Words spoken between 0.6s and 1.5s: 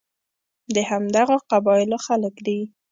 د همدغو